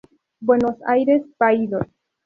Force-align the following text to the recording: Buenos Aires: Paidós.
Buenos 0.39 0.77
Aires: 0.87 1.21
Paidós. 1.37 1.85